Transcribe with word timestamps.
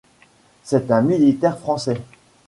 C'est 0.63 0.89
un 0.89 1.03
militaire 1.03 1.59
français. 1.59 2.01